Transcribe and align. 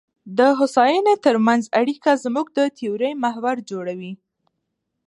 د 0.37 0.39
هوساینې 0.59 1.15
ترمنځ 1.25 1.63
اړیکه 1.81 2.11
زموږ 2.23 2.47
د 2.57 2.59
تیورۍ 2.77 3.13
محور 3.23 3.55
جوړوي. 3.69 4.13